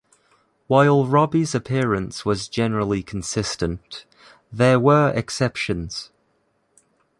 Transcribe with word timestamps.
While 0.65 1.05
Robby's 1.05 1.53
appearance 1.53 2.25
was 2.25 2.47
generally 2.49 3.03
consistent, 3.03 4.07
there 4.51 4.79
were 4.79 5.11
exceptions. 5.13 6.09